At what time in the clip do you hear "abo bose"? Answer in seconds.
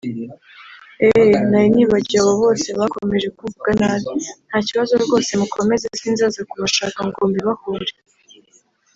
2.23-2.67